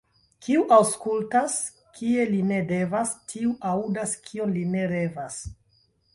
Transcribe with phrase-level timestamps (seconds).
[0.45, 1.57] Kiu aŭskultas,
[1.99, 5.39] kie li ne devas, tiu aŭdas, kion li ne revas.